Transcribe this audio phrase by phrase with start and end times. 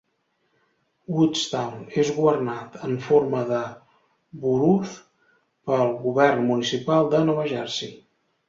[1.17, 3.61] Woodstown és governat en forma de
[4.47, 4.97] "borough"
[5.71, 7.95] pel govern municipal de Nova Jersey.